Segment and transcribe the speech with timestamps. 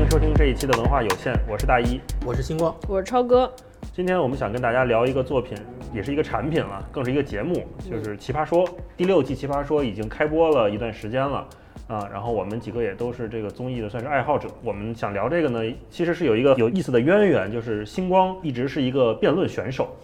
[0.00, 2.00] 迎收听这一期的文化有限，我是大一。
[2.24, 3.52] 我是星光，我是超哥，
[3.92, 5.54] 今天我们想跟大家聊一个作品，
[5.92, 11.46] 也是一个产品了，更是一个节目，就是《奇葩说》第六季《奇葩说》已经开播了一段时间了。
[11.86, 14.48] 啊，然后我们几个也都是这个综艺的算是爱好者。
[14.62, 15.60] 我们想聊这个呢，
[15.90, 19.94] 其实是有一个有意思的渊源，就是星光一直是一个辩论选手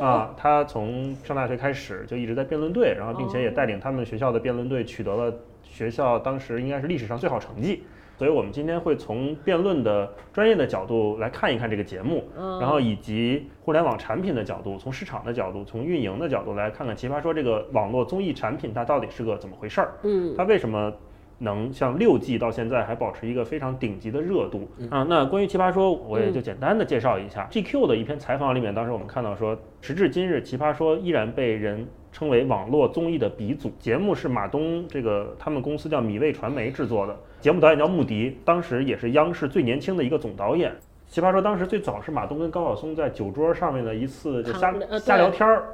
[0.00, 7.82] 啊，他从上大学开始就一直在辩论队，然后并且也带领他们学校的辩论队取得了学校当时应该是历史上最好成绩。
[8.22, 12.22] 所以我们今天会从辩论的专业的角度来看一看这个节目，
[12.60, 20.92] 然后以及互联网产品的角度，从市场的角度，从运营的角度来看看《奇葩说》这个网络综艺产品它到底是个怎么回事儿，嗯，它为什么
[21.38, 25.04] 能像六季到现在还保持一个非常顶级的热度啊？
[25.08, 27.48] 那关于《奇葩说》，我也就简单的介绍一下。
[27.50, 33.70] GQ 的一篇采访里面，当时我们看到说，时至今日，《奇葩说》依然被人称为网络综艺的鼻祖。
[33.80, 40.72] 节目是马东这个他们公司叫米味传媒制作的，节目导演叫穆迪，当时也是央视最年轻的一个总导演。
[41.08, 45.64] 奇葩说当时最早是马东跟高晓松在酒桌上面的一次就瞎瞎聊天儿，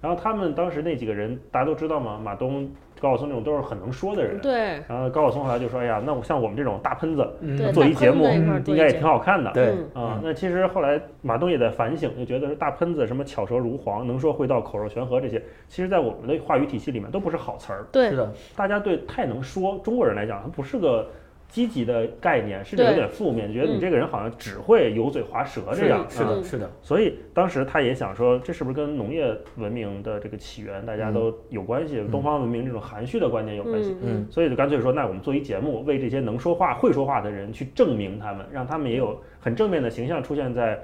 [0.00, 2.70] 然后他们当时那几个人大家都知道吗，马东、
[3.04, 4.40] 高晓松这种都是很能说的人。
[4.40, 4.82] 对。
[4.88, 8.24] 然后高晓松后来就说：“哎呀，那我像我们这种大喷子嗯，做一节目
[8.66, 9.74] 应该也挺好看的。”对。
[9.94, 10.04] 嗯。
[10.04, 17.84] 啊，那其实后来马东也在反省，就觉得是大喷子什么巧舌如簧、能说会道、口若悬河这些，其实在我们的话语体系里面都不是好词儿。
[17.92, 18.08] 对。
[18.08, 21.06] 是的，大家对太能说中国人来讲，它不是个
[21.54, 26.00] 积极的概念，甚至有点负面，觉得你嗯这个人好像只会油嘴滑舌这样。
[26.00, 32.04] 啊是的，是的，所以当时他也想说，这是不是跟农业文明的这个起源大家都有关系？
[32.10, 33.92] 东方文明这种含蓄的观念有关系。
[34.02, 40.76] 嗯嗯所以就干脆说，那我们做一节目，为这些能说话、会说话的人去证明他们，让他们也有很正面的形象出现在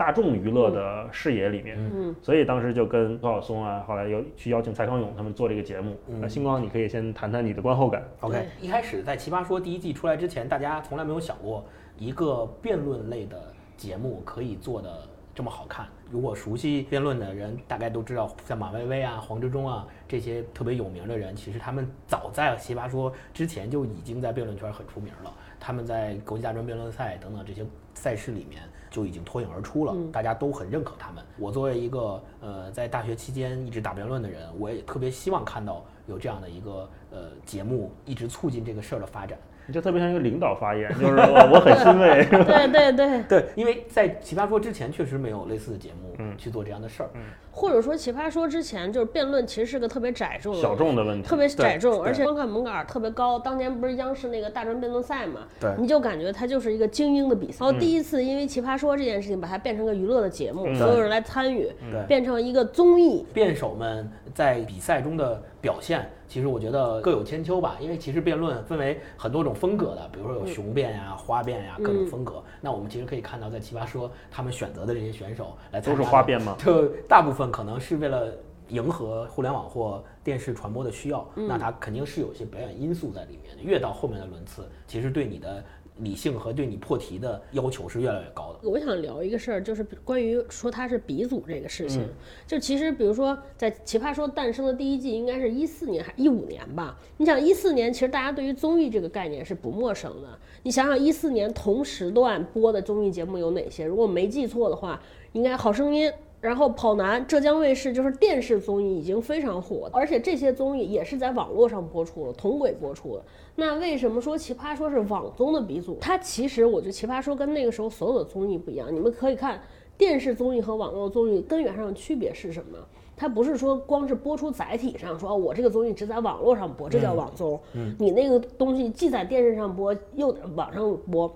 [0.00, 1.76] 大众娱乐的视野里面。
[1.78, 5.94] 嗯，所以当时就跟高晓松啊，后来又去邀请蔡康永他们做这个节目。
[6.08, 8.02] 嗯那星光，你可以先谈谈你的观后感。
[8.20, 11.62] OK，一开始在《奇葩说》第一季出来之前，大家从来没有想过
[11.98, 14.90] 一个辩论类的节目可以做的
[15.34, 15.86] 这么好看。
[16.10, 25.30] 如果熟悉辩论的人，大概都知道，像马薇薇啊、黄志忠啊这些特别有名的人，其实他们早在《奇葩说》之前就已经在辩论圈很出名了。
[25.60, 31.24] 他们在国际大专辩论赛等等这些赛事里面就已经脱颖而出了，大家都很认可他们。
[31.38, 39.38] 我作为一个呃在大学期间一直打辩论的人，我也特别希望看到有这样的一个呃节目，一直促进这个事儿的发展。
[39.70, 42.26] 你就特别像一个领导发言，就是我我很欣慰。
[42.44, 47.10] 对对对， 对，因为在《奇葩说》之前确实没有类似的节目嗯去做这样的事儿。
[47.52, 53.38] 或者说奇葩说之前就是辩论其实是个特别窄众的小众的问题特别窄众，而且观看门槛儿特别高。
[53.38, 57.64] 当年不是央视那个大专辩论赛嘛，对你就感觉它就是一个精英的比赛。
[57.64, 61.68] 然后嗯第一次因为奇葩说这件事情，把它变成个娱乐的节目，嗯所有人来参与，
[62.08, 63.24] 变成一个综艺。
[63.32, 67.76] 辩手们在比赛中的表现，其实我觉得各有千秋吧。
[67.80, 72.42] 因为其实辩论分为很多种风格的，比如说有雄辩呀、花辩呀各种风格。
[72.60, 76.56] 那我们其实可以看到，在奇葩说他们选择的这些选手来参都是花辩吗？
[76.58, 78.32] 就大部分可能是为了
[78.68, 83.62] 迎合互联网或电视传播的需要，嗯那它肯定是有一些表演因素在里面的。
[83.64, 85.64] 越到后面的轮次，其实对你的
[86.02, 88.68] 理性和对你破题的要求是越来越高的。
[88.68, 92.02] 我想聊一个事儿，就是关于说他是鼻祖这个事情。
[92.02, 92.08] 嗯
[92.46, 96.98] 就其实，比如说在《奇葩说》诞生的第一季，应该是一四年还是一五年吧？
[97.16, 100.28] 你想一四年，其实大家对于综艺这个概念是不陌生的。
[100.62, 103.84] 你想想一四年同时段播的综艺节目有哪些？
[103.84, 105.00] 如果没记错的话，
[105.32, 106.10] 应该《好声音》。
[106.40, 113.22] 然后跑男、浙江卫视就是电视综艺已经非常火，而且这些综艺也是在网络上播出了，同轨播出的。
[113.60, 115.98] 那为什么说奇葩说是网综的鼻祖？
[116.00, 118.88] 它其实我觉得奇葩说跟那个时候所有的综艺不一样。
[118.90, 119.60] 你们可以看
[119.98, 122.78] 电视综艺和网络综艺根源上的区别是什么？
[123.18, 127.60] 它不是说光是播出载体上说，哦，我这个综艺只在网络上播，这叫网综。
[127.74, 131.30] 嗯，你那个东西既在电视上播，又在网上播，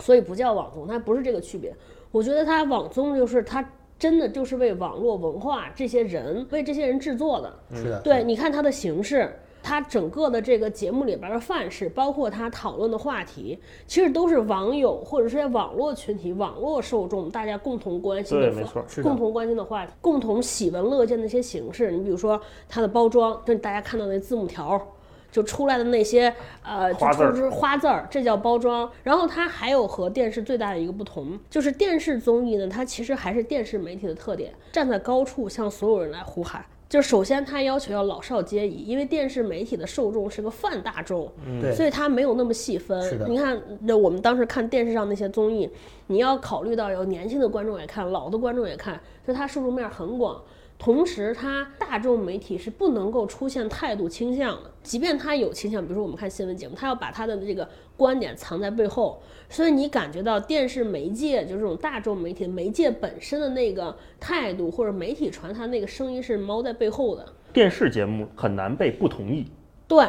[0.00, 1.70] 所以不叫网综，它不是这个区别。
[2.10, 3.62] 我觉得它网综就是它
[3.98, 7.54] 真的就是为网络文化这些人为这些人制作的。
[7.74, 9.30] 是的，对，你看它的形式，
[9.62, 18.84] 它整个的这个节目里边的范式，包括他讨论的话题，其实都是网友或者是网络群体、网络受众大家共同关心的对，没错。
[18.88, 21.92] 是共同关心的话题，共同喜闻乐见的一些形式。
[21.92, 24.80] 你比如说它的包装，就是大家看到那字幕条。
[25.30, 26.30] 就出来的那些
[26.62, 28.86] 呃，就花字儿花字儿，这叫包装。
[29.02, 36.62] 然后它还有和电视最大的一个不同，就是电视综艺呢，它其实还是电视媒体的特点，站在高处向所有人来呼喊。
[36.92, 41.26] 就是首先它要求要老少皆宜，因为电视媒体的受众是个泛大众，
[41.58, 43.18] 对所以它没有那么细分。
[43.26, 45.66] 你看，那我们当时看电视上那些综艺，
[46.08, 50.38] 你要考虑到有年轻的观众也看，老的观众也看，所以它受众面很广。
[50.84, 67.24] 同时它大众媒体是不能够出现态度倾向的，即便它有倾向，比如说我们看新闻节目，它要把它的这个观点藏在背后，所以你感觉到电视媒介就这种大众媒体媒介本身的那个态度，或者媒体传它那个声音是猫在背后的。
[67.52, 69.46] 电视节目很难被不同意，
[69.86, 70.04] 对，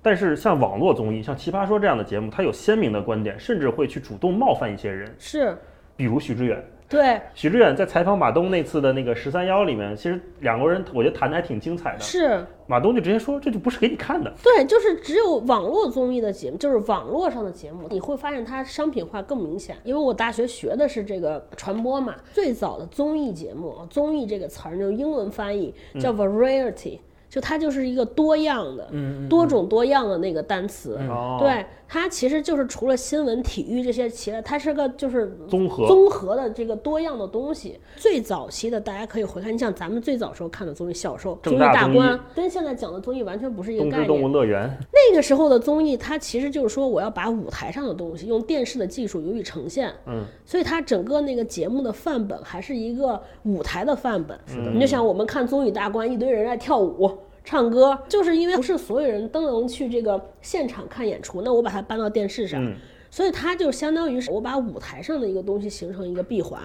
[0.00, 5.54] 但是像网络综艺，像《奇葩说》这样的节目，它有鲜明的观点，甚至会去主动冒犯一些人，是，
[5.94, 6.64] 比如许知远。
[6.90, 12.00] 对，许志远在采访马东那次的那个十三幺里面，其实两个人我觉得谈的还挺精彩的。
[12.00, 14.30] 是，马东就直接说这就不是给你看的。
[14.42, 19.76] 对，就是只有网络综艺的节目，就是网络上的节目，你会发现它商品化更明显。
[19.84, 26.98] 因为我大学学的是这个传播嘛，最早的综艺节目，综艺这个词儿就英文翻译叫 variety。
[27.28, 28.90] 就它就是一个多样的、
[29.28, 37.80] 多种多样的那个单词，哦，对它其实就是除了新闻、体育这些其他，它是个就是综合综合的这个多样的东西。
[37.96, 44.32] 最早期的大家可以回看，你像咱们最早时候看的综艺，小时候综艺大观，跟现在讲的综艺完全不是一个概念动物念。
[44.32, 54.38] 乐园，那个时候的综艺，它其实就是说我要把舞台上的东西用电视的技术予以呈现，嗯，所以它整个那个节目的范本还是一个舞台的范本。
[54.72, 57.10] 你就想我们看综艺大观，一堆人在跳舞。
[57.44, 62.74] 唱歌就是因为不是所有人都能去这个现场看演出，那我把它搬到电视上，嗯
[63.10, 66.60] 所以它就相当于是我把舞台上的一个东西形成一个闭环。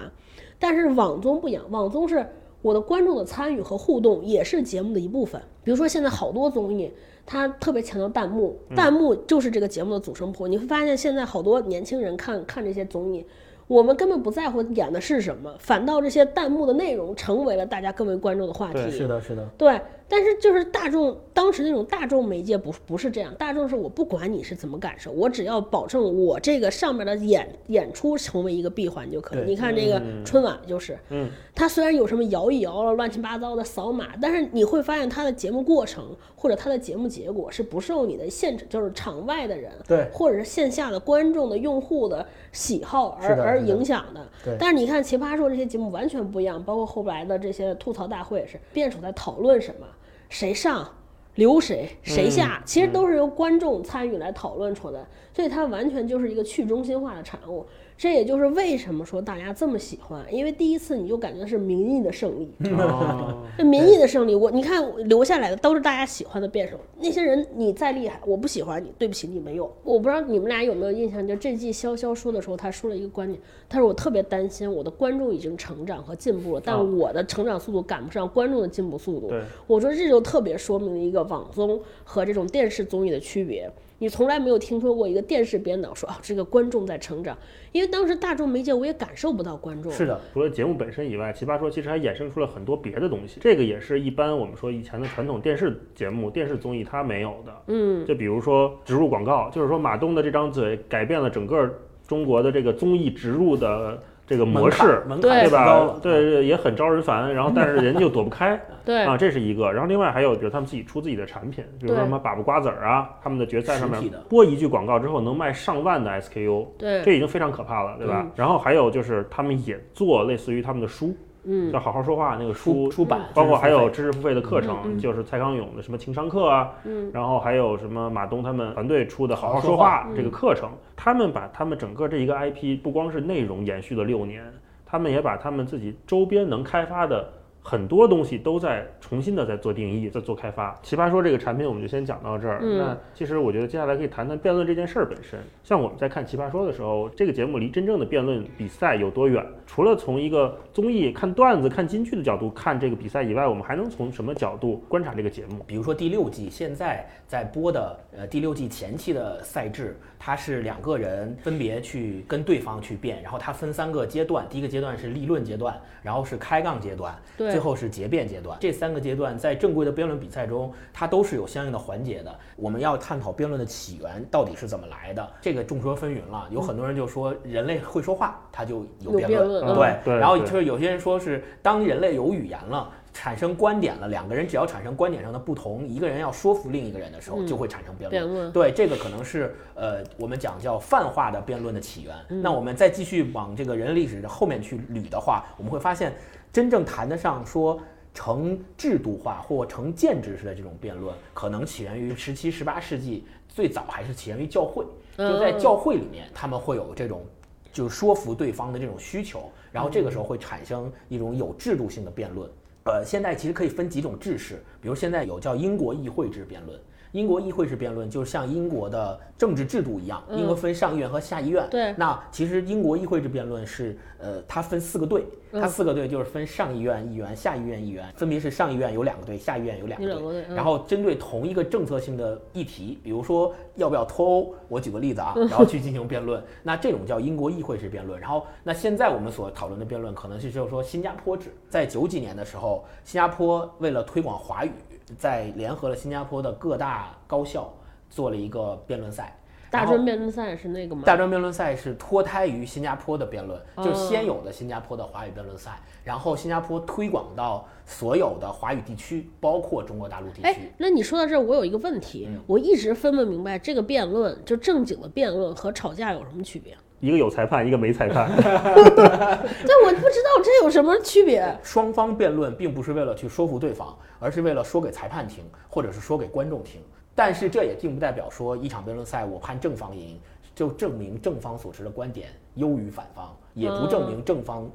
[0.60, 2.24] 但是网综不一样，网综是
[2.62, 5.40] 我的观众的参与和互动也是节目的一部分。
[5.64, 6.92] 比如说现在好多综艺，
[7.26, 10.46] 它特别强调弹幕，弹幕就是这个节目的组成部。
[10.46, 13.26] 你会发现现在好多年轻人看看这些综艺。
[13.66, 18.78] 我们根本不在乎演的是什么，反倒这些弹幕的内容成为了大家更为关注的话题。
[18.88, 29.44] 是的，是的，对，但是就是大众当时那种大众媒介不不是这样，大众是我不管你是怎么感受，我只要保证我这个上面的演演出成为一个闭环就可以。
[29.44, 40.08] 你看这个春晚就是，嗯，它虽然有什么摇一摇了乱七八糟的扫码，但是你会发现它的节目过程或者它的节目结果是不受你的现就是场外的人对。
[40.12, 44.26] 或者是线下的观众的用户的喜好而而影响的。
[44.44, 44.56] 对。
[44.58, 49.86] 但是你看《奇葩说》这些节目完全不一样，包括后来的这些吐槽大会是辩手在讨论什么，
[50.28, 50.88] 谁上。
[51.34, 57.66] 留谁谁下，其实都是由观众参与来讨论出来，所以它完全就是一个去中心化的产物。
[57.98, 62.50] 这也就是为什么说大家这么喜欢，因为第一次你就感觉是民意的胜利。
[62.72, 69.70] 哦 这民意的胜利，我你看留下来的都是大家喜欢的辩手，那些人你再厉害，我不喜欢你，对不起你没用。
[69.82, 79.28] 我不知道你们俩有没有印象，就这季潇潇说的时候，他说了一个观点，他说我特别担心我的观众已经成长和进步了，但啊我的成长速度赶不上观众的进步速度。
[79.28, 83.70] 对，我说这就特别说明了一个网综和这种电视综艺的区别。
[83.98, 87.36] 你从来没有听说过一个电视编导说啊，这个观众在成长，
[87.72, 89.90] 因为当时大众媒介我也感受不到观众。
[89.90, 93.40] 是的，除了节目本身以外，《奇葩说》其实还衍生出了很多别的东西。
[93.40, 97.52] 这个也是一般我们说以前的传统电视节目、电视综艺它没有的。
[97.68, 101.66] 嗯，就比如说植入广告，就是说马东的这张嘴改变了整个
[102.06, 105.64] 中国的这个综艺植入的这个模式，对吧
[106.02, 107.32] 对，对也很招人烦。
[107.32, 109.72] 然后但是人家又躲不开 对，啊，这是一个。
[109.72, 118.22] 然后另外还有，比如他们自己出自己的产品，比如说什么粑粑瓜子儿啊，他们的决赛上面播一句广告之后能卖上万的 SKU，对，这已经非常可怕了，对吧？
[118.24, 121.14] 嗯然后还有就是他们也做类似于他们的书，
[121.46, 121.72] 嗯。
[121.72, 127.10] 叫好好说话那个书出，出版，包括还有知知识付费的课程，就是蔡康永的什么情商课啊，嗯。
[127.12, 134.44] 然后还有什么马东他们团队出的好好说话这个课程，他们把他们整个这一个 IP 不光是内容延续了六年，
[134.84, 137.32] 他们也把他们自己周边能开发的。
[137.68, 140.72] 很多东西都在重新的在做定义，在做开发。
[140.84, 142.60] 奇葩说这个产品我们就先讲到这儿。
[142.62, 145.36] 嗯那其实我觉得接下来可以谈谈辩论这件事儿本身。
[145.64, 149.44] 像我们在看奇葩说的时候，这个节目离真正的辩论比赛有多远？
[149.66, 155.64] 除了从一个综艺看段子、看金句的角度看这个比赛以外，我们还能从什么角度观察这个节目？
[155.66, 168.58] 比如说第六季现在在播的，呃，第六季前期的赛制，它是两个人分别去跟对方去辩，然后它分三个阶段，第一个阶段是立论阶段，然后是开杠阶段，对最后是结辩阶段。
[168.60, 172.30] 这三个阶段在正规的辩论比赛中，它都是有相应的环节的。
[172.54, 176.46] 我们要探讨辩论的起源到底是怎么来的，这个众说纷纭了。
[176.50, 182.92] 有很多人就说人类会说话，他就有辩论嗯对，对然后就是有些人说是当人类有语言了。
[183.18, 188.22] 产生观点了，两个人只要产生观点上的不同，一个人要说服另一个人的时候，嗯就会产生辩论。
[188.22, 192.14] 辩论对，这个可能是呃，我们讲叫泛化的辩论的起源。
[192.28, 196.12] 嗯那我们再继续往这个人类历史的后面去捋的话，我们会发现，
[196.56, 197.78] 真正谈得上说
[198.14, 204.82] 成制度化或成建制式的这种辩论，可能起源于十七、十八世纪，最早还是起源于教会。
[205.18, 207.26] 就在嗯教会里面，他们会有这种。
[207.74, 212.48] 就是说服对方的这种需求，然后这个时候会产生一种有制度性的辩论，
[212.84, 216.80] 呃，现在其实可以分几种制式，比如现在有叫英国议会制辩论。
[217.12, 221.66] 英国议会制辩论就是像英国的政治制度一样，英国分上议院和下议院。
[221.70, 221.94] 对。
[221.96, 225.60] 那其实英国议会制辩论是，呃，它分四个队，嗯。
[225.60, 230.44] 它四个队就是分上议院议员、下议院议员，分别是上议院有两个队，下议院有两个队。
[230.48, 230.54] 嗯。
[230.54, 238.20] 然后针对同一个政策性的议题，比如说要不要脱欧，我举个例子啊， 然后去进行辩论，那这种叫英国议会制辩论。
[238.20, 244.72] 然后那现在我们所讨论的辩论，可能是就是说新加坡制，在九几年的时候，新加坡为了推广华语，
[245.16, 247.72] 在联合了新加坡的各大高校
[248.10, 249.36] 做了一个辩论赛。
[249.68, 251.02] 大专辩论赛是那个吗？
[251.04, 266.74] 大专辩论赛是脱胎于新加坡的辩论，就是哦先有的新加坡的华语辩论赛，然后新加坡推广到所有的华语地区，包括中国大陆地哎区。，那你说到这儿，我有一个问题，嗯我一直分不明白这个辩论，就正经的辩论和吵架有什么区别？
[267.00, 268.30] 一个有裁判，一个没裁判。
[268.36, 271.56] 但我不知道这有什么区别。
[271.62, 276.80] 双方辩论并不是为了去说服对方，而是为了说给裁判听，或者是说给观众听。
[277.14, 280.20] 但是这也并不代表说一场辩论赛我判正方赢，
[280.54, 284.70] 就证明正方所持的观点优于反方，也不证明正方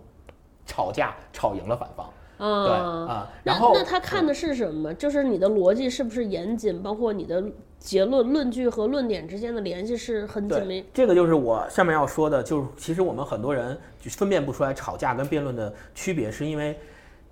[0.65, 2.05] 吵架吵赢了反方。
[2.37, 4.91] 啊、对啊，那然后那他看的是什么？
[4.95, 7.43] 就是你的逻辑是不是严谨，包括你的
[7.81, 10.85] 结论、论据和论点之间的联系是很紧密，。
[10.93, 16.77] 这个就是我下面要说的，就是其实我们很多人就分辨不出来吵架跟辩论的区别，是因为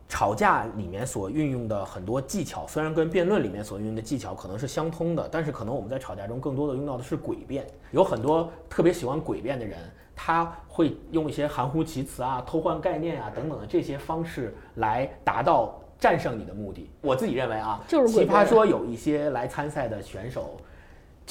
[0.07, 7.67] 吵架里面所运用的很多技巧，虽然跟辩论里面所运用的技巧可能是相通的，但是可能我们在吵架中更多的用到的是诡辩。
[7.91, 9.77] 有很多特别喜欢诡辩的人，
[10.15, 16.89] 他会用一些含糊其辞啊、偷换概念啊等等的这些方式来达到战胜你的目的。
[17.01, 20.57] 我自己认为啊，就是奇葩说有一些来参赛的选手。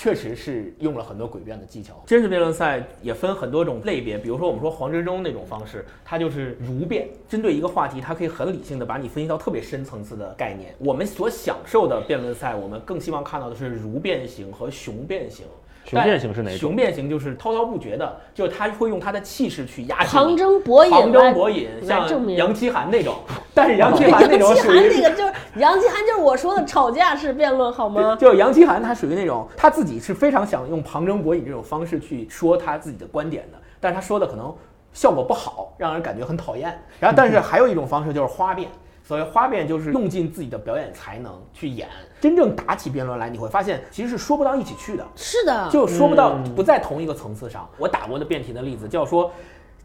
[0.01, 2.01] 确实是用了很多诡辩的技巧。
[2.07, 10.73] 真实辩论赛也分很多种类别，比如说我们说黄执中那种方式，它就是如辩，针对一个话题，它可以很理性的把你分析到特别深层次的概念。
[10.79, 15.45] 我们所享受的辩论赛，我们更希望看到的是如辩型和雄辩型。
[15.85, 22.07] 雄辩型是哪种雄辩型就是滔滔不绝的，就是他会用他的气势去压制旁征博引旁征博引，像
[22.37, 23.17] 杨奇涵那种。
[23.59, 28.17] 但是杨奇涵那种杨奇属于涵那个就是杨奇涵，就是我说的吵架式辩论，好吗？
[28.21, 34.55] 就杨奇涵，他属于那种他自己是非常想用旁征博引这种方式去说他自己的观点的，但是他说的可能
[34.93, 36.73] 效果不好，让人感觉很讨厌。
[37.01, 38.69] 然后，但是还有一种方式就是花辩，
[39.03, 41.89] 所谓花辩就是用尽自己的表演才能去演。
[42.21, 45.05] 真正打起辩论来，你会发现其实是说不到一起去的。
[45.17, 47.69] 是的，就说不到嗯不在同一个层次上。
[47.77, 49.33] 我打过的辩题的例子叫说，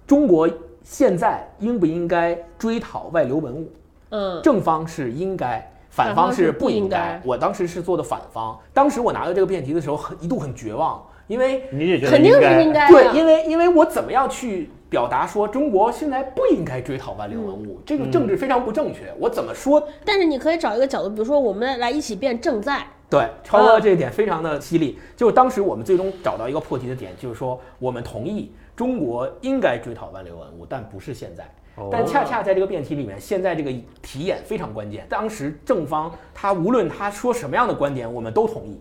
[0.05, 0.47] 中国
[0.83, 3.71] 现在应不应该追讨外流文物？
[4.09, 6.97] 嗯，正方是应该，反反方是不不应该。
[6.97, 7.21] 应该。
[7.25, 12.87] 我当时是做的反方，当时我拿到这个辩题的时候，很一度很绝望，因为你也觉得肯定是应该。
[12.89, 24.99] 对，因为因为我怎么样去表达说中国现在不应该追讨外流文物，这个政治非常不正确，我怎么说但是你可以找一个角度，比如说我们来一起辩正在，对，超哥这一点非常的犀利。
[25.15, 31.47] 就是当时我们最终找到一个破题的点，就是说我们同意中国应该追讨万流文物，但不是现在。
[31.91, 35.07] 但恰恰在这个辩题里面，现在这个题眼非常关键。
[35.09, 38.79] 当时正方他无论他说什么样的观点，我们都同意，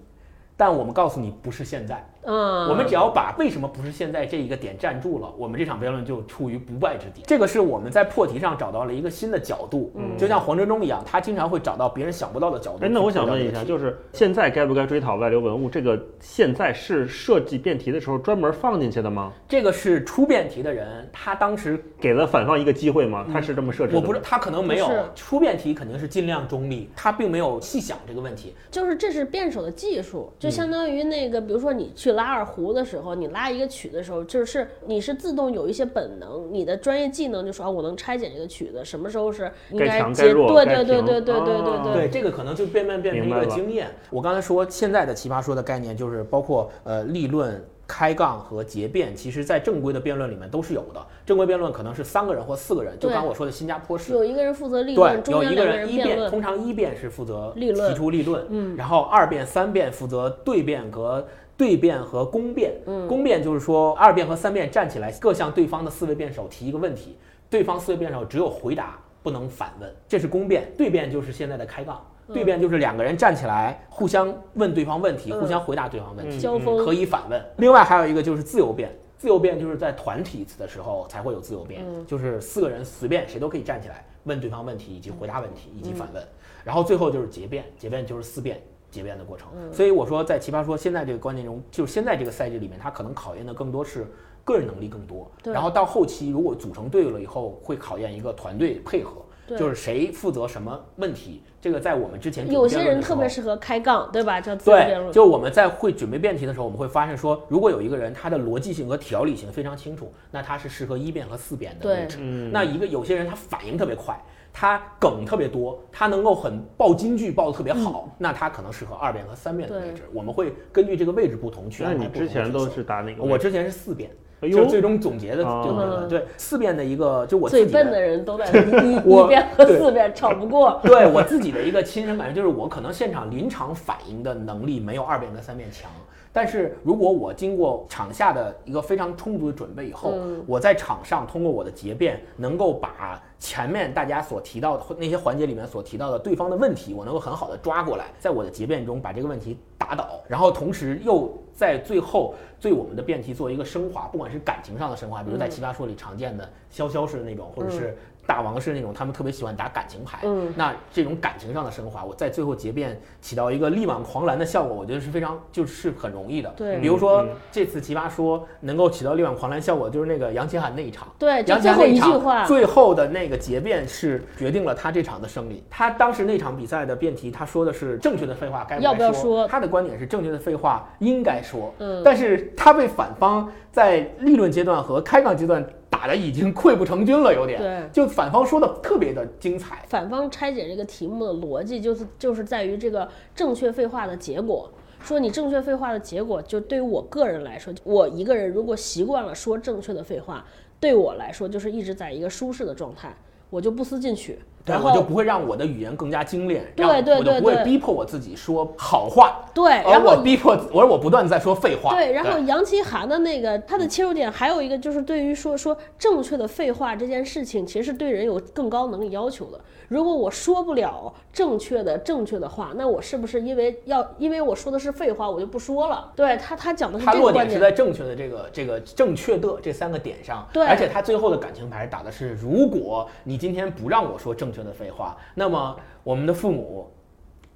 [0.56, 2.06] 但我们告诉你不是现在。
[2.24, 7.22] 嗯，我们只要把为什么不是现在这一个点站住了，我们这场辩论就处于不败之地。
[7.26, 12.84] 这个是我们在破题上找到了一个新的角度，嗯就像黄哲忠一样，他经常会找到别人想不到的角度。
[12.84, 15.68] 哎，那我想问一下，就是现在该不该追讨外流文物？
[15.68, 19.32] 这个现在是设计辩题的时候专门放进去的吗？
[19.48, 23.26] 这个是出辩题的人，他当时给了反方一个机会吗？
[23.32, 24.00] 他是这么设置的吗？
[24.00, 28.54] 我不是他可能没有出辩题，肯定是尽量中立，他并没有细想这个问题。
[28.70, 43.88] 就是这是辩手的技术，嗯就相当于那个，比如说你去拉二胡的时候，你拉一个曲的时候，就是你是自动有一些本能，你的专业技能就说啊，我能拆解这个曲子，什么时候是应该该接，对对对对对对哦对对，这个可能就变变变成一个经验。
[44.10, 47.62] 我刚才说现在的奇葩说的概念就是包括呃立论。
[47.84, 51.06] 开杠和结辩，其实在正规的辩论里面都是有的。
[51.26, 54.14] 正规辩论可能是三个人或四个人，就刚我说的新加坡式。
[54.14, 61.26] 有一个人负责立论，，中有一个人一辩，通常一辩是负责立论提出立论，嗯然后二辩、三辩负责对辩和
[61.62, 62.72] 对辩和攻辩。
[62.86, 67.16] 嗯攻辩就是说二辩和三辩站起来，各向对方的四位辩手提一个问题，
[67.48, 70.72] 对方四位辩手只有回答不能反问，这是攻辩。
[70.76, 71.96] 对辩就是现在的开杠。
[71.98, 77.40] 嗯对辩就是两个人站起来，互相问对方问题，嗯互相回答对方问题，交锋可以反问。
[77.58, 86.22] 另外还有一个就是自由辩，自由辩就是在团体的时候才会有自由辩，嗯就是四个人随便谁都可以站起来问对方问题，以及回答问题，以及反问。
[86.64, 88.62] 然后最后就是结辩，结辩就是思辨
[88.92, 89.48] 结辩的过程。
[89.72, 94.06] 所以我说，在奇葩说现在这个观念中，就是现在这个赛季里面，他可能考验的更多是
[94.44, 99.22] 个人能力更多，对然后到后期如果组成队伍了以后，会考验一个团队配合。
[99.58, 101.42] 就是谁负责什么问题。
[101.60, 104.40] 这个在我们之前有些人特别适合开杠，对吧？
[104.40, 112.16] 就对，就我们在会准备辩题的时候，我们会发现说，如果有一个人他的逻辑性和条理性非常清楚，那他是适合一辩和四辩的位置。
[112.20, 114.18] 嗯那一个有些人他反应特别快，
[114.52, 120.02] 他梗特别多，他能够很爆金句爆的特别好，那他可能适合二辩和三辩的位置。
[120.12, 123.24] 我们会根据这个位置不同去那你安排不同之前都的角色是打哪个？
[123.24, 128.44] 我之前是四辩，哎呦就最终总结的啊这个嗯对四遍的一个，就我自己最笨的人都在
[128.84, 130.78] 一我一遍和四遍吵不过。
[130.82, 135.90] 对我自己的一个亲身感受，就是我可能现场临场反应的能力没有二遍跟三遍强。
[136.32, 140.42] 但是如果我经过场下的一个非常充足的准备以后，嗯。
[140.46, 160.20] 我在场上通过我的结辩，能够把前面大家所提到的那些环节里面所提到的对方的问题，我能够很好的抓过来，在我的结辩中把这个问题打倒，然后同时又在最后对我们的辩题做一个升华，不管是感情上的升华，比如在奇葩说里常见的潇潇式的那种，或者是大王是那种，他们特别喜欢打感情牌。
[160.24, 166.52] 嗯那这种感情上的升华，我在最后结辩起到一个力挽狂澜的效果，我觉得是非常就是很容易的。
[166.56, 171.08] 对比如说嗯这次奇葩说能够起到力挽狂澜效果，就是那个杨奇涵那一场。
[171.18, 175.64] 对，杨奇最后涵那一句话，最后的那个结辩是决定了他这场的胜利。
[175.68, 187.60] 他当时那场比赛的辩题，他说的是正确的废话该要不该要说他的观点是正确的废话应该说，嗯但是他被反方在立论阶段和开杠阶段打的已经溃不成军了，有点。
[187.60, 187.88] 对。
[187.92, 189.84] 就反方说的特别的精彩。
[189.86, 193.06] 反方拆解这个题目的逻辑，就是就是在于这个
[193.36, 194.68] 正确废话的结果。
[195.00, 200.44] 说你正确废话的结果，就对于我个人来说，我一个人如果习惯了说正确的废话，
[200.80, 203.12] 对我来说就是一直在一个舒适的状态，
[203.50, 204.38] 我就不思进取。
[204.64, 211.94] 对，然后我就不会让我的语言更加精炼，对让我就不会逼迫我自己说好话，对，而然后我逼迫，我说我不断地在说废话。
[211.94, 219.60] 对，然后杨奇涵的那个他的切入点还有一个就是对于说说正确的废话这件事情，其实是对人有更高能力要求的。
[219.88, 226.10] 如果我说不了正确的正确的话，那我是不是因为要因为我说的是废话，我就不说了？
[226.16, 227.44] 对他他讲的是他这个观点。
[227.44, 236.92] 落点是在正确的这个这个正确的这三个点上，对而且他最后的感情牌打的是，如果你今天不让我说正确的废话，那么我们的父母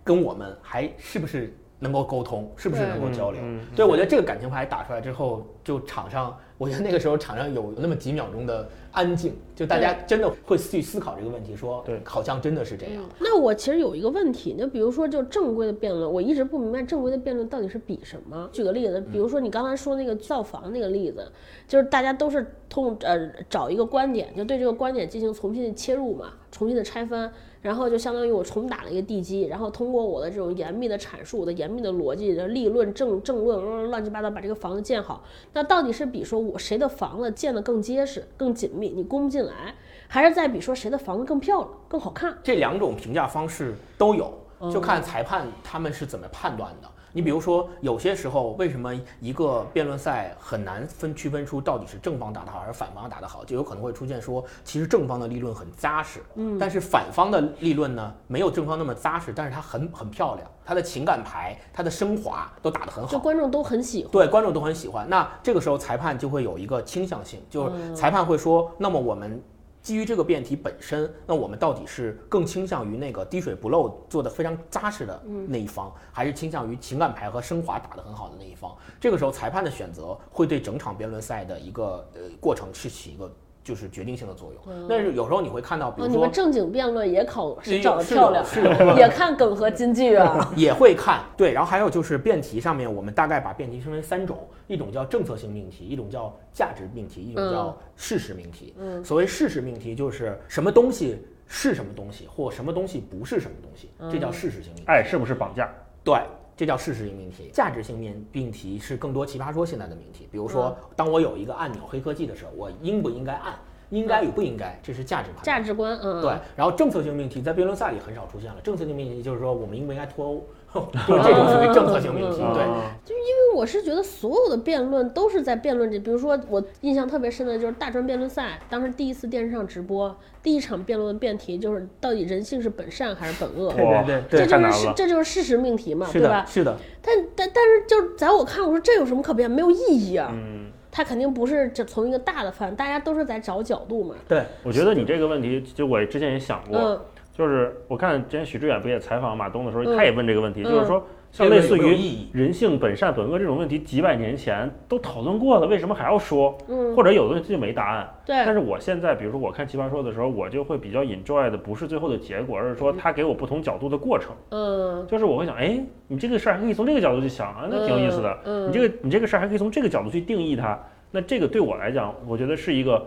[0.03, 3.41] 跟我们还是不是能够沟通，是不是能够交流？
[3.43, 13.05] 嗯嗯对，我觉得这个感情牌打出来之后，就场上，我觉得那个时候场上有那么几秒钟的安静，就大家真的会去思考这个问题，说，对好像真的是这样。
[13.19, 18.49] 那我其实有一个问题，就比如说，就正规的辩论，我一直不明白正规的辩论到底是比什么。
[18.53, 21.31] 举个例子，比如说你刚才说那个造房那个例子，
[21.69, 27.31] 就是大家都是通呃找一个观点，就对这个观点进行重新的切入嘛，重新的拆分，
[27.67, 35.25] 然后就相当于我重打了一个地基，然后通过我的这种严密的阐述，我的严密的逻辑、的立论、正正论，嗯乱七八糟把这个房子建好。
[35.53, 39.75] 那到底是比说我谁的房子建得更结实、更紧密，你攻不进来，
[40.07, 42.39] 还是在比说谁的房子更漂亮、更好看？
[42.45, 46.89] 这两种评价方式都有，嗯就看裁判他们是怎么判断的。
[47.17, 63.11] 你比如说，有些时候为什么一个辩论赛很难分区分出到底是正方打得好还是反方打得好，就有可能会出现说，其实正方的立论很扎实，嗯，但是反方的立论呢，没有正方那么扎实，但是它很很漂亮，它的情感牌、它的升华都打得很好。
[63.11, 64.13] 就观众都很喜欢。
[64.13, 65.09] 对，观众都很喜欢。
[65.09, 69.43] 那这个时候裁判就会有一个倾向性，就是裁判会说，那么我们
[69.87, 78.77] 基于这个辩题本身，那我们到底是更倾向于那个滴水不漏、做的非常扎实的那一方，还是倾向于情感牌和升华打得很好的那一方？
[78.99, 83.33] 这个时候裁判的选择会对整场辩论赛的一个呃过程是起一个
[83.67, 84.89] 就是决定性的作用。
[84.89, 90.49] 但是有时候你会看到，比哦，如说你们正经辩论也考是有找的是有漂亮 也看梗和金句啊。
[90.55, 98.73] 也会看，对，然后还有就是辩题上面，我们大概把辩题分为三种，一种叫政策性命题，一种叫价值命题，一种叫事实命题。
[98.79, 104.85] 嗯所谓事实命题就是什么东西是什么东西，或什么东西不是什么东西，这叫事实性命题。
[104.87, 105.69] 爱是不是绑架？
[106.05, 106.15] 对，
[106.57, 107.51] 这叫事实性命题。
[107.53, 113.55] 价值性命命题是更多奇葩说现在的命题，比如说，当我有一个按钮黑科技的时候，我应不应该按？
[113.91, 115.45] 应该与不应该，这是价值判断。
[115.45, 118.61] 价值观，嗯，对，然后政策性命题在辩论赛里很少出现了。
[118.61, 120.45] 政策性命题就是说，我们应不应该脱欧，
[121.07, 122.39] 就是这种属于政策性命题。
[122.55, 122.65] 对，
[123.05, 134.57] 就因为我是觉得所有的辩论都是在辩论这，比如说我印象特别深的就是大专辩论赛，当时第一次电视上直播，第一场辩论的辩题就是到底人性是本善还是本恶，对对对这。
[134.57, 136.45] 就是是这就是事实命题嘛，对吧？
[136.47, 139.51] 是的，但但但是就是在我看，我说这有什么可辩？
[139.51, 140.31] 没有意义啊。
[140.33, 144.15] 嗯，他肯定不是这从一个大的范，大家都是在找角度嘛。
[144.27, 147.01] 对，我觉得你这个问题，就我之前也想过，嗯
[147.37, 156.57] 就是我看之前许志远不也采访马东的时候，嗯他也问这个问题，嗯就是说像类似于人性本善本恶这种问题，几百年前都讨论过了，为什么还要说？
[156.67, 158.09] 嗯，或者有的东西就没答案。
[158.27, 164.31] 但，是我现在，比如说我看《奇葩说》的时候，我就会比较 enjoy 的不是最后的结果，而是说他给我不同角度的过程。
[164.49, 168.39] 嗯，就是我会想，哎，你这个事儿还可以从这个角度去想啊，那挺有意思的。
[168.45, 170.79] 嗯，你这个你这个事儿还可以从这个角度去定义它，
[171.11, 173.07] 那这个对我来讲，我觉得是一个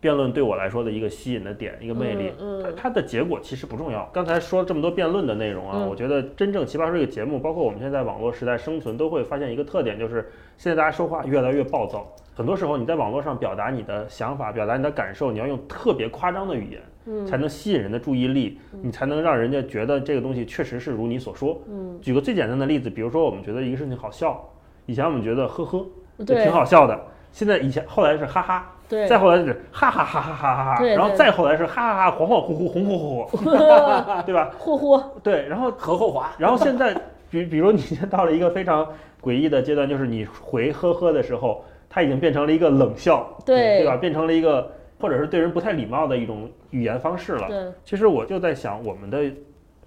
[0.00, 2.32] 辩论对我来说的一个吸引的点，一个魅力。
[2.40, 4.08] 嗯它它的结果其实不重要。
[4.12, 12.06] 刚才说了这么多辩论的内容啊，嗯我觉得真正《奇葩说》这个节目，包括我们现在在网络时代生存，都会发现一个特点，就是现在大家说话越来越暴躁。
[12.34, 21.60] 很多时候你在网络上表达你的想法，表达你的感受，你要用特别夸张的语言，嗯才能吸引人的注意力，你才能让人家觉得这个东西确实是如你所说。
[21.68, 24.42] 嗯，举个最简单的例子，比如说我们觉得一个事情好笑，
[24.86, 25.86] 以前我们觉得呵呵
[26.18, 26.98] 就对挺好笑的，
[27.32, 33.46] 现在以前后来是哈哈，对，再后来是哈哈哈哈哈哈哈，然后再后来是哈哈哈恍恍惚惚红乎乎，
[34.26, 34.50] 对吧？
[34.58, 36.92] 呼呼，对，然后何后华，然后现在，
[37.30, 38.84] 比比如你到了一个非常
[39.22, 43.96] 诡异的阶段，就是你回呵呵的时候，它已经变成了一个冷笑，对对吧？
[43.96, 44.68] 变成了一个
[45.00, 47.46] 或者是对人不太礼貌的一种语言方式了。
[47.46, 49.30] 对，其实我就在想，我们的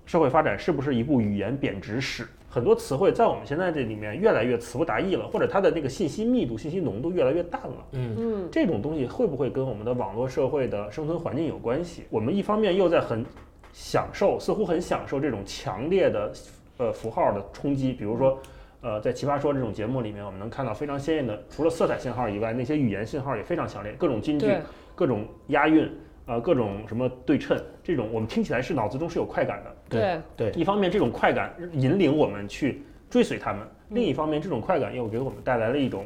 [0.05, 2.25] 社会发展是不是一部语言贬值史？
[2.53, 7.87] 很多词汇在我们现在这里面越来越词不达意了，或者它的那个信息密度、信息浓度越来越淡了。
[7.93, 12.03] 嗯，嗯，这种东西会不会跟我们的网络社会的生存环境有关系？
[12.11, 13.25] 我们一方面又在很
[13.71, 16.31] 享受，似乎很享受这种强烈的
[16.77, 18.37] 呃符号的冲击，比如说。
[18.85, 24.45] 呃，在《奇葩说》这种节目里面，我们能看到非常鲜艳的，除了色彩信号以外，那些语言信号也非常强烈，各种金句，
[24.93, 25.89] 各种押韵，
[26.25, 29.75] 呃，各种什么对称，这种我们听起来是脑子中是有快感的。
[29.89, 36.05] 对，对，一方面，这种快感引领我们去追随他们；另一方面，这种快感又给我们带来了一种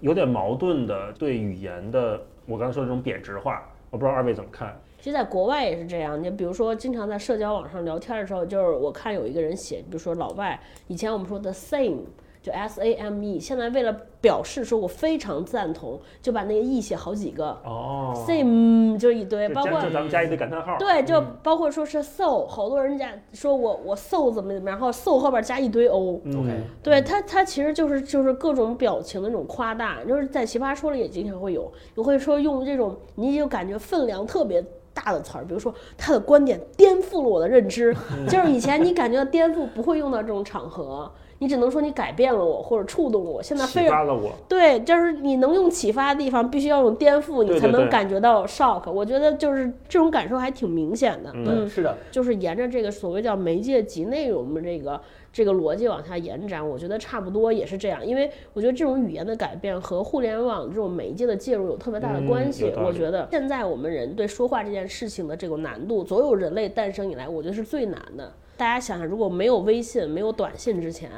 [0.00, 3.62] 有点矛盾的对语言的，我刚才说的这种贬值化。
[3.90, 4.76] 我不知道二位怎么看？
[4.98, 6.20] 其实，在国外也是这样。
[6.20, 11.98] 你比如说，经常在社交网上聊天的时候，就是我看有一个人写，比如说老外，以前我们说的 same，
[12.44, 20.76] 就 S A M E，现在为了表示说我非常赞同，就把那个 E 写好几个哦，，same 就一堆，包括就咱们加一堆感叹号。
[20.78, 26.40] 对，就包括说是 so，好多人家说我我 so 怎么怎么样，然后 so 后边加一堆 o，嗯。
[26.40, 26.50] OK
[26.82, 37.96] 对他他其实就是就是各种表情的那种夸大，就是在奇葩说里也经常会有，你会说用这种你就感觉分量特别大的词儿，比如说他的观点颠覆了我的认知，
[38.28, 41.10] 就是以前你感觉到颠覆不会用到这种场合，
[41.44, 44.32] 你只能说你改变了我或者触动了我，现在非常启发了我。
[44.48, 48.90] 对，就是你能用启发的地方，必须要用颠覆，你才能感觉到 shock。
[48.90, 54.98] 我觉得就是这种感受还挺明显的，嗯嗯是的，就是沿着这个所谓叫媒介及内容的这个
[55.30, 58.06] 这个逻辑往下延展，我觉得差不多也是这样。
[58.06, 62.72] 因为我觉得这种语言的改变和互联网这种媒介的介入有特别大的关系。
[62.82, 68.32] 我觉得现在我们人对说话这件事情的这个难度，所有人类诞生以来，我觉得是最难的。
[68.56, 71.10] 大家想想，如果没有微信、没有短信之前，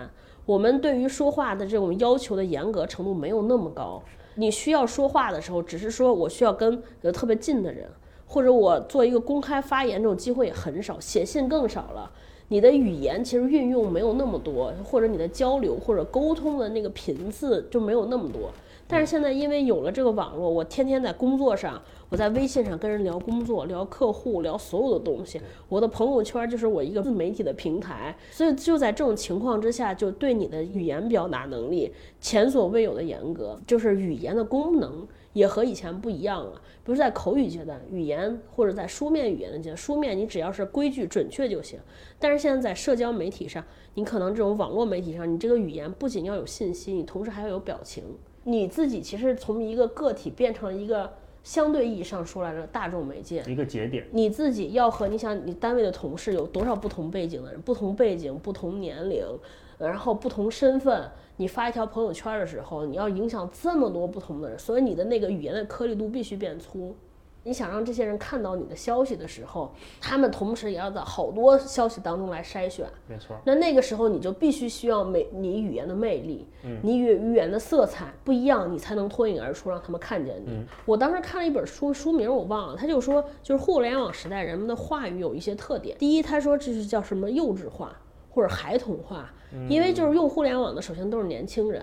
[0.45, 4.03] 我们对于说话的这种要求的严格程度没有那么高。
[4.37, 7.91] 你需要说话的时候，只是说我需要跟呃特别近的人，
[8.27, 12.11] 或者我做一个公开发言这种机会也很少，写信更少了。
[12.49, 18.51] 你的语言其实运用没有那么多，或者你的交流或者沟通的那个频次就没有那么多。
[18.89, 25.41] 但是现在因为有了这个网络，我天天在工作上，我在微信上跟人聊工作、聊客户、聊所有的东西。
[25.69, 35.05] 我的朋友圈就是我一个自媒体的平台，所以就在这种情况之下，就对你的语言表达能力前所未有的严格，就是语言的功能
[35.37, 36.53] 也和以前不一样了。
[36.83, 41.79] 比如在口语阶段，语言或者在书面语言的阶段，书面你只要是规矩准确就行。
[42.19, 43.63] 但是现在在社交媒体上，
[43.95, 48.03] 你可能这种网络媒体上，你这个语言不仅要有信息，你同时还要有表情。
[48.45, 54.07] 你自己其实从一个个体变成了一个相对意义上说来的大众媒介，一个节点。
[54.13, 59.39] 你自己要和你想你单位的同事有多少不同背景的人，不同背景、不同年龄，呃
[59.79, 66.95] 然后不同身份，你发一条朋友圈的时候，你要影响这么多不同的人，所以你的那个语言的颗粒度必须变粗。
[67.43, 72.89] 你想让这些人看到你的消息的时候，他们同时也要在好多消息当中来筛选。
[73.07, 73.37] 没错。
[73.45, 76.49] 那那个时候你就必须需要美你语言的魅力，
[76.83, 80.67] 你语语言的色彩不一样，你才能脱颖而出，让他们看见你。
[80.85, 85.97] 我当时看了一本书，书名我忘了，他就说就是互联网时代人们的话语有一些特点。
[85.99, 87.97] 第一，他说这是叫什么幼稚化
[88.37, 89.33] 或者孩童化，
[89.67, 91.83] 因为就是用互联网的首先都是年轻人。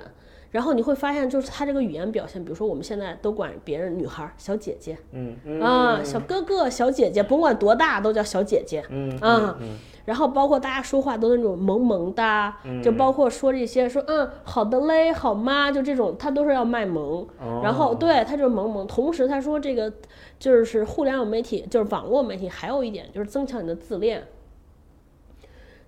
[0.52, 8.84] 然后你会发现，就是他这个语言表现，比如说我们现在都管别人女孩儿小姐姐嗯嗯啊，小哥哥、小姐姐，甭管多大都叫小姐姐。
[8.90, 9.70] 嗯啊嗯
[10.06, 15.72] 然后包括大家说话都那种萌萌哒，就嗯包括说这些说嗯好的嘞，好吗？
[15.72, 17.26] 就这种，他都是要卖萌。
[17.40, 19.92] 哦然后对他就是萌萌，同时他说这个
[20.38, 24.22] 就是互联网媒体，就是网络媒体，还有一点就是增强你的自恋。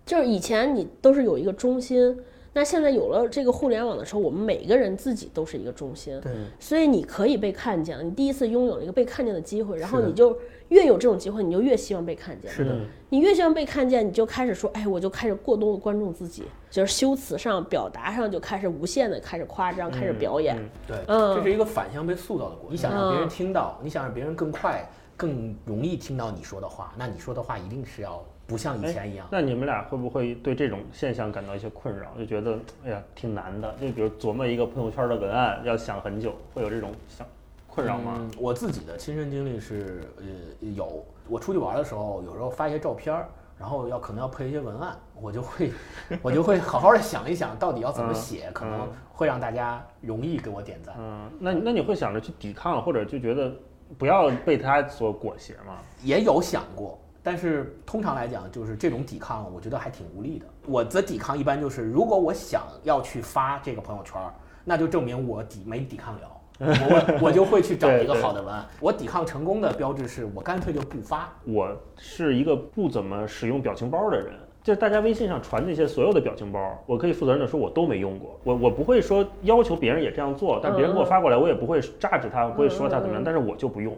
[0.05, 2.17] 就是以前你都是有一个中心，
[2.53, 8.03] 那现在有了这个互联网的时候，我们每个人自己都是一个中心，对，所以你可以被看见了。
[8.03, 10.37] 你第一次拥有了一个被看见的机会，然后你就
[10.69, 12.49] 越有这种机会，你就越希望被看见。
[12.51, 12.77] 是的，
[13.09, 20.55] 你越希望被看见，你就开始说，哎，我就开始过多的关注自己，就是修辞上、表达上就开始无限的开始夸张，开始表演。
[20.55, 22.73] 嗯对，嗯这是一个反向被塑造的过程。
[22.73, 24.87] 你想让别人嗯听到，你想让别人更快、
[25.17, 29.27] 更容易听到你说的话，那你说的话一定是要不像以前一样。
[29.31, 32.11] 那你们俩会不会对这种现象感到一些困扰？
[32.17, 37.25] 就觉得哎呀挺难的，就比如琢磨一个朋友圈的文案要想很久，会有这种想
[37.67, 38.15] 困扰吗？
[38.19, 41.03] 嗯我自己的亲身经历是，呃，有。
[41.27, 43.27] 我出去玩的时候，有时候发一些照片儿，
[43.57, 45.71] 然后要可能要配一些文案，我就会，
[46.21, 50.93] 我就会好好的想一想，到底要怎么嗯写，可能嗯会让大家容易给我点赞。
[50.99, 53.51] 嗯，那那你会想着去抵抗，或者就觉得
[53.97, 55.79] 不要被他所裹挟吗？
[56.03, 60.45] 也有想过，但是通常来讲，就是这种抵抗，我觉得还挺无力的。
[60.67, 64.31] 我的抵抗一般就是，如果我想要去发这个朋友圈儿，
[64.63, 66.21] 那就证明我抵没抵抗了。
[66.59, 68.63] 我我我就会去找一个 好的文案。
[68.79, 71.27] 我抵抗成功的标志是我干脆就不发。
[71.45, 74.31] 我是一个不怎么使用表情包的人，
[74.63, 78.39] 就是大家微信上传那些所有的表情包，我可以负责任的说，我都没用过。
[78.43, 83.97] 我我不会说要求别人也这样做，但别人给我发过来，我也不会榨制他，不会说他怎么样，但是我就不用，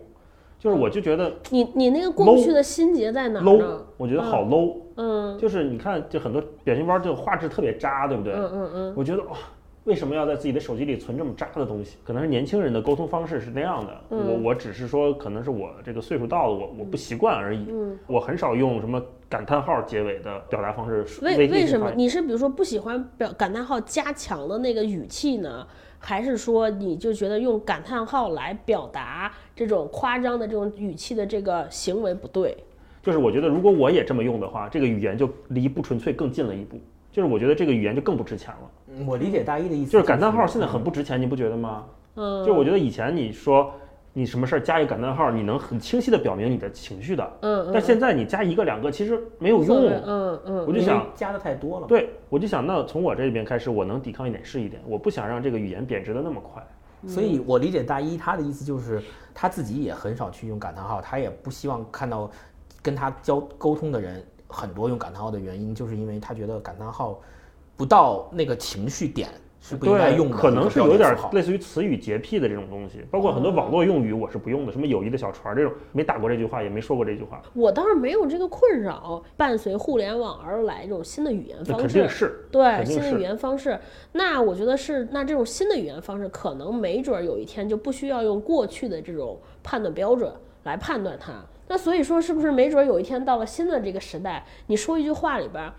[0.60, 3.82] 就是我就觉得你你那个过不去的心结在哪儿 low，呢？
[3.98, 4.78] 我觉得好 low。
[5.00, 8.34] 嗯就是你看，就很多表情包就画质特别渣，对不对？
[8.34, 9.38] 嗯嗯嗯，我觉得哇，
[9.84, 11.98] 为什么要在自己的手机里存这么渣的东西？
[12.04, 17.67] 可能是年轻人的沟通方式是那样的，嗯我我只是说，可能是我这个岁数到了，我我不习惯而已。
[17.70, 21.06] 嗯我很少用什么感叹号结尾的表达方式。
[21.22, 25.67] 为为什么你是比如说不喜欢表感叹号加强的那个语气呢？
[25.99, 32.55] 还是说你就觉得用感叹号来表达这种夸张的这种语气的这个行为不对？
[33.03, 36.77] 就是我觉得，如果我也这么用的话，这个语言就离不纯粹更近了一步。
[37.12, 38.71] 就是我觉得这个语言就更不值钱了。
[38.89, 41.86] 嗯我理解大一的意思，就是感叹号现在很不值钱，你不觉得吗？
[42.15, 43.73] 嗯，就我觉得以前你说
[44.17, 47.23] 你什么事儿加一个感叹号，你能很清晰的表明你的情绪的。
[47.41, 49.77] 嗯嗯，但现在你加一个两个其实没有用。
[49.77, 51.86] 嗯嗯，我就想，加的太多了。
[51.86, 56.65] 对我就想，那从我这边开始，我能抵抗一点是一点，我不想让这个语言贬值的那么快。
[57.08, 59.03] 所以我理解大一他的意思就是
[59.36, 62.27] 他自己也很少去用感叹号，他也不希望看到
[62.82, 67.21] 跟他交沟通的人很多用感叹号的原因，就是因为他觉得感叹号
[67.75, 79.24] 不到那个情绪点是不应该对，用的，可能是有点类似于词语洁癖的这种东西，包括很多网络用语我是不用的，什么友谊的小船这种，没打过这句话，也没说过这句话，我倒是没有这个困扰。
[79.36, 82.46] 伴随互联网而来这种新的语言方式，肯定是。
[82.52, 83.78] 对定是新的语言方式，
[84.13, 90.32] 那我觉得是，那这种新的语言方式，可能没准儿有一天就不需要用过去的这种判断标准
[90.63, 91.34] 来判断它。
[91.67, 95.72] 那所以说，是不是没准儿有一天到了新的这个时代，你说一句话里边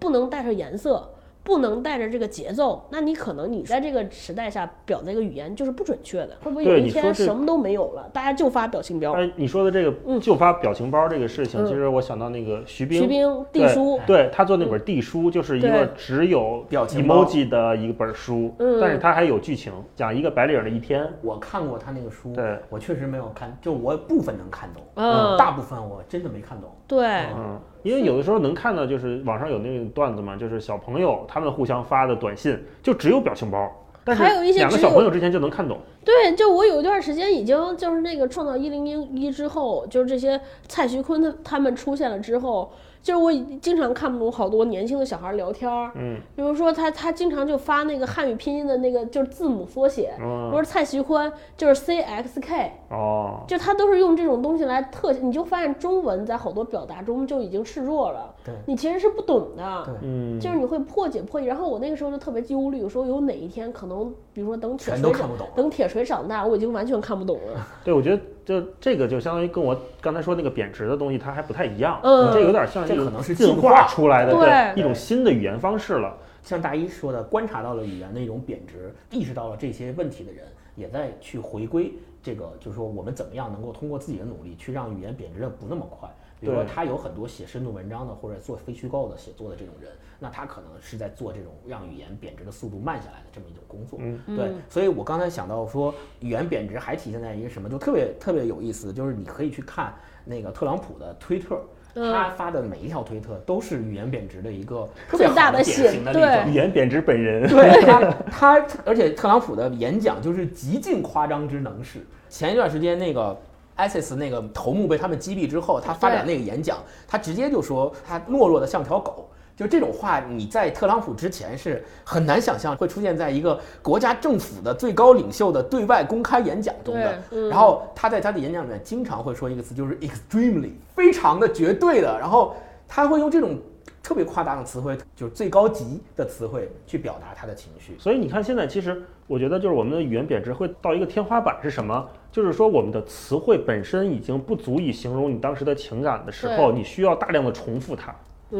[0.00, 1.08] 不能带上颜色，
[1.46, 6.36] 不能带着这个节奏，那你可能你在这个时代下表达一个语言就是不准确的。
[6.42, 9.12] 会不会有一天什么都没有了，大家就发表情包？
[9.12, 11.66] 哎，你说的这个就发表情包这个事情，嗯。
[11.66, 18.80] 其实我想到那个徐冰，徐冰地书，对他做那本地书，就是一个只有表情 emoji 的一本书，嗯。
[18.80, 21.08] 但是他还有剧情，讲一个白领的一天。
[21.22, 22.58] 我看过他那个书，对。
[22.68, 25.36] 我确实没有看，就我部分能看懂，嗯。
[25.38, 26.68] 大部分我真的没看懂。
[26.88, 27.06] 对，
[27.36, 33.70] 嗯，因为有的时候能看到，就是网上有那个段子嘛，就是小朋友他们互相发的短信就只有表情包，
[34.02, 35.78] 但是还有一些两个小朋友之间就能看懂。
[36.04, 38.84] 对，就我有一段时间已经就是那个创造一零
[39.16, 42.72] 一之后，就是这些蔡徐坤他他们出现了之后，
[43.06, 46.18] 就是我经常看不懂好多年轻的小孩聊天儿，嗯。
[46.34, 58.52] 比如说他他经常就发那个汉语拼音的那个就是字母缩写，比如嗯说蔡徐坤就是 C X K，哦，就他都是用这种东西来特，你就发现中文在好多表达中就已经示弱了，对。
[58.66, 59.84] 你其实是不懂的。
[59.84, 59.94] 对。
[60.02, 67.64] 嗯，就是你会破解破解，然后我那个时候就特别忧虑，我说有哪一天可能，比如说等铁锤长全都看不懂等铁锤长大，我已经完全看不懂了。
[67.84, 72.00] 对，我觉得就这个就相当于跟我刚才说那个贬值的东西，它还不太一样。
[72.04, 76.16] 嗯这有点像这可能是进化出来的对一种新的语言方式了。
[76.44, 80.44] 像大一说的，观察到了语言的一种贬值，意识到了这些问题的人，
[80.76, 86.08] 也在去回归这个，就是说我们怎么样能够通过自己的努力，去让语言贬值的不那么快。
[86.40, 93.98] 比如说，他有很多写深度文章的，或者做非虚构的写作的这种人，那他可能是在做这种让语言贬值的速度慢下来的这么一种工作。
[94.02, 99.94] 嗯对，所以我刚才想到说，语言贬值还体现在一个什么，就特别特别有意思，就是你可以去看
[100.24, 101.56] 那个特朗普的推特。
[101.98, 106.54] 嗯他发的每一条推特都是语言贬值的一个特别最大的好典型的例证语。
[106.54, 107.48] 言贬值本人。
[107.48, 112.04] 对他，他而且特朗普的演讲就是极尽夸张之能事。
[112.28, 113.34] 前一段时间那个
[113.76, 119.28] ISIS 那个头目被他们击毙之后，他发表那个演讲，他直接就说他懦弱的像条狗。
[119.56, 127.22] 就这种话，你在特朗普之前是很难想象会出现在一个国家政府的最高领袖的对外公开演讲中的。
[127.30, 132.18] 嗯然后他在他的演讲里面经常会说一个词，就是 extremely，非常的绝对的。
[132.18, 132.54] 然后
[132.86, 133.58] 他会用这种
[134.02, 137.96] 特别夸大的词汇，就是最高级的词汇去表达他的情绪。
[137.98, 142.06] 所以你看，现在其实我觉得就是我们的语言贬值会到一个天花板是什么？
[142.36, 148.14] 就是说我们的词汇本身已经不足以形容你当时的情感的时候，你需要大量的重复它。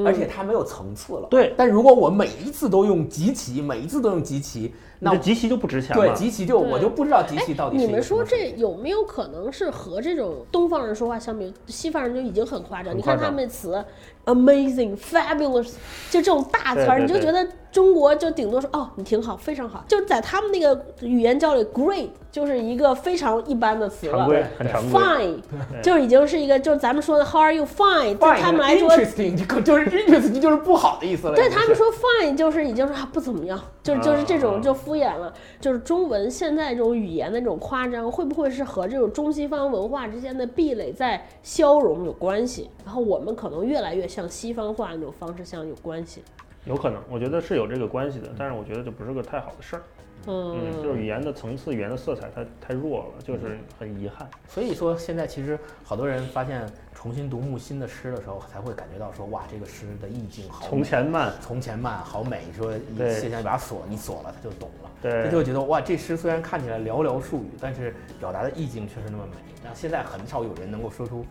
[0.05, 1.29] 而且它没有层次了。
[1.31, 6.15] 对，但如果我每一次都用极其，每一次都用极其，那的集齐就不值钱了对了。
[6.17, 12.97] 极其就我就不知道极其到底是你们说这有没有可能是和这种东方人说话相比，西方人就已经很夸张？
[12.97, 13.85] 你看他们那词
[14.25, 15.75] ，amazing、fabulous，
[16.11, 19.85] 就这种大词儿，对对对你就觉得中国就顶多说哦，你挺好，非常好。
[19.87, 24.17] 就是在他们那个语言交流，great 就是一个非常一般的词了。
[24.17, 24.99] 常规很常规。
[24.99, 25.41] Fine，
[25.83, 31.35] 就已经是一个，就是咱们说的 How are you fine，对他们来说，interesting 就就是 interesting 就是不好的意思了。
[31.35, 35.31] 对他们说 fine 就是已经说啊不怎么样，就就是这啊种就敷衍了。
[35.61, 42.71] 就是中文现在这种语言的这种夸张，会不会是和这种中西方文化之间的壁垒在消融有关系？
[42.87, 46.23] 然后我们可能越来越向西方化那种方式向有关系。
[46.67, 49.83] 有可能，我觉得是有这个关系的，但是我觉得这不是个太好的事儿。
[50.29, 54.29] 嗯，嗯，就是语言的层次、语言的色彩太太弱了，就是很遗憾。
[54.49, 60.67] 所以说现在其实好多人发现重新读木心的诗的时候，才会感觉到说哇，这个诗的意境好。
[60.67, 62.43] 从前慢，从前慢，好美。
[62.57, 64.91] 说你对卸下一把锁，你锁了，他就懂了。
[65.01, 69.37] 对他就会觉得哇，这诗虽然看起来寥寥数语，但是表达的意境却是那么美。
[69.63, 71.25] 那现在很少有人能够说出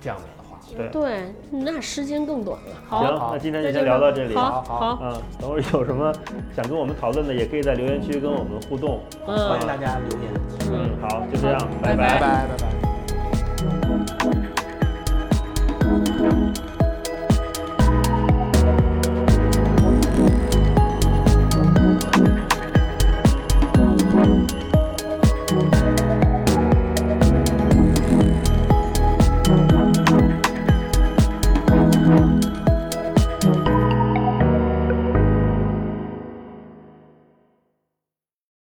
[0.00, 0.39] 这样美的话。
[0.76, 0.88] 对。
[0.88, 2.70] 对，那《时间》更短了。
[2.88, 3.02] 行，
[3.32, 4.34] 那今天就先聊到这里。
[4.34, 6.12] 好好好，嗯，等会儿有什么
[6.54, 9.00] 想跟我们讨论的，也可以在留言区跟我们互动。
[9.26, 10.30] 嗯欢迎大家留言。
[10.72, 12.79] 嗯，好，就这样，拜拜拜拜拜拜。